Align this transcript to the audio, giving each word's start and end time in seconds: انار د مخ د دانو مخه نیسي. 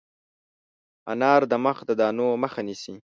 انار 1.11 1.41
د 1.51 1.53
مخ 1.65 1.77
د 1.89 1.91
دانو 1.99 2.27
مخه 2.43 2.59
نیسي. 2.67 2.95